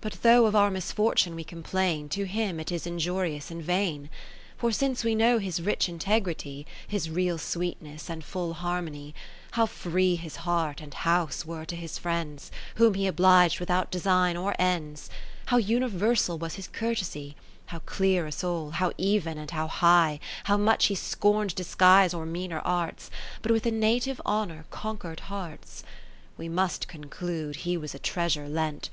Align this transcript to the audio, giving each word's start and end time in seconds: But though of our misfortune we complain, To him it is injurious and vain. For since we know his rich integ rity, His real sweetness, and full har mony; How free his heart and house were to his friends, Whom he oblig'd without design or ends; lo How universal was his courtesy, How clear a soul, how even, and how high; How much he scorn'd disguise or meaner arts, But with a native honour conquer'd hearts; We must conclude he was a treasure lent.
But 0.00 0.14
though 0.22 0.46
of 0.46 0.56
our 0.56 0.68
misfortune 0.68 1.36
we 1.36 1.44
complain, 1.44 2.08
To 2.08 2.24
him 2.26 2.58
it 2.58 2.72
is 2.72 2.88
injurious 2.88 3.52
and 3.52 3.62
vain. 3.62 4.10
For 4.58 4.72
since 4.72 5.04
we 5.04 5.14
know 5.14 5.38
his 5.38 5.62
rich 5.62 5.86
integ 5.86 6.24
rity, 6.24 6.66
His 6.88 7.08
real 7.08 7.38
sweetness, 7.38 8.10
and 8.10 8.24
full 8.24 8.54
har 8.54 8.82
mony; 8.82 9.14
How 9.52 9.66
free 9.66 10.16
his 10.16 10.34
heart 10.42 10.80
and 10.80 10.92
house 10.92 11.46
were 11.46 11.64
to 11.66 11.76
his 11.76 11.98
friends, 11.98 12.50
Whom 12.82 12.94
he 12.94 13.06
oblig'd 13.06 13.60
without 13.60 13.92
design 13.92 14.36
or 14.36 14.56
ends; 14.58 15.08
lo 15.08 15.12
How 15.46 15.56
universal 15.58 16.36
was 16.36 16.54
his 16.56 16.66
courtesy, 16.66 17.36
How 17.66 17.78
clear 17.86 18.26
a 18.26 18.32
soul, 18.32 18.70
how 18.70 18.90
even, 18.98 19.38
and 19.38 19.52
how 19.52 19.68
high; 19.68 20.18
How 20.50 20.56
much 20.56 20.86
he 20.86 20.96
scorn'd 20.96 21.54
disguise 21.54 22.12
or 22.12 22.26
meaner 22.26 22.58
arts, 22.64 23.08
But 23.40 23.52
with 23.52 23.66
a 23.66 23.70
native 23.70 24.20
honour 24.26 24.64
conquer'd 24.72 25.20
hearts; 25.30 25.84
We 26.36 26.48
must 26.48 26.88
conclude 26.88 27.54
he 27.54 27.76
was 27.76 27.94
a 27.94 28.00
treasure 28.00 28.48
lent. 28.48 28.90